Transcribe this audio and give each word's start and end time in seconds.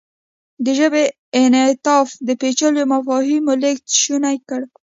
د 0.65 0.67
ژبې 0.79 1.03
انعطاف 1.41 2.07
د 2.27 2.29
پېچلو 2.41 2.81
مفاهیمو 2.93 3.53
لېږد 3.63 3.87
شونی 4.01 4.37
کړ. 4.49 4.61